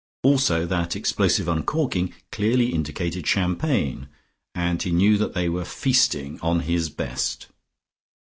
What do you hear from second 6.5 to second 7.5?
his best.